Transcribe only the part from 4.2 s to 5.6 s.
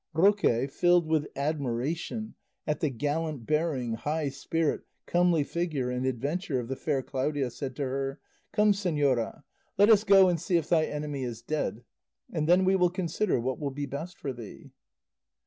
spirit, comely